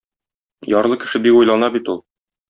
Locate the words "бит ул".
1.75-2.01